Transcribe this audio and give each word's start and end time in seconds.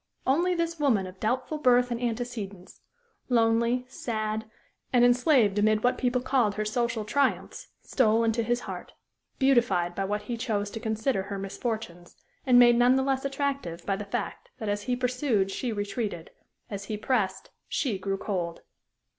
Only 0.25 0.55
this 0.55 0.79
woman 0.79 1.05
of 1.05 1.19
doubtful 1.19 1.59
birth 1.59 1.91
and 1.91 2.01
antecedents, 2.01 2.81
lonely, 3.29 3.85
sad, 3.87 4.45
and 4.91 5.05
enslaved 5.05 5.59
amid 5.59 5.83
what 5.83 5.99
people 5.99 6.23
called 6.23 6.55
her 6.55 6.65
social 6.65 7.05
triumphs, 7.05 7.67
stole 7.83 8.23
into 8.23 8.41
his 8.41 8.61
heart 8.61 8.93
beautified 9.37 9.93
by 9.93 10.05
what 10.05 10.23
he 10.23 10.37
chose 10.37 10.71
to 10.71 10.79
consider 10.79 11.21
her 11.21 11.37
misfortunes, 11.37 12.15
and 12.47 12.57
made 12.57 12.77
none 12.77 12.95
the 12.95 13.03
less 13.03 13.25
attractive 13.25 13.85
by 13.85 13.95
the 13.95 14.03
fact 14.05 14.49
that 14.57 14.69
as 14.69 14.81
he 14.81 14.95
pursued, 14.95 15.51
she 15.51 15.71
retreated; 15.71 16.31
as 16.67 16.85
he 16.85 16.97
pressed, 16.97 17.51
she 17.67 17.99
grew 17.99 18.17
cold. 18.17 18.61